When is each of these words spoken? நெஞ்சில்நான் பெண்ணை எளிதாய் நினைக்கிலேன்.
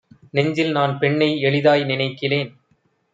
நெஞ்சில்நான் 0.33 0.97
பெண்ணை 0.97 1.39
எளிதாய் 1.41 1.83
நினைக்கிலேன். 1.83 2.51